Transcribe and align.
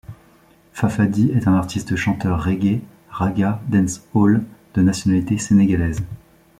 Fafadi 0.73 1.29
est 1.29 1.47
un 1.47 1.53
artiste, 1.53 1.95
chanteur 1.95 2.43
reggae, 2.43 2.81
ragga, 3.11 3.61
dance 3.69 4.01
hall 4.15 4.43
de 4.73 4.81
nationalité 4.81 5.37
sénégalaise. 5.37 5.99